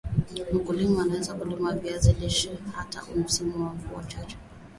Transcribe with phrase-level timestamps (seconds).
[0.53, 4.37] Mkulima anweza kulima viazi lishe hata msimu wa mvua chache